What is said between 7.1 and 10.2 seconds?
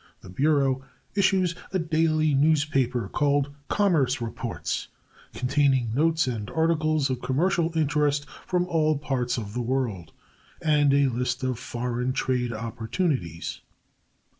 of commercial interest from all parts of the world